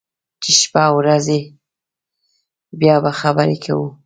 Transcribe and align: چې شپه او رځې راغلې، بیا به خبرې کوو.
چې 0.41 0.51
شپه 0.59 0.83
او 0.89 0.95
رځې 1.07 1.39
راغلې، 1.43 1.49
بیا 2.79 2.95
به 3.03 3.11
خبرې 3.19 3.57
کوو. 3.63 3.87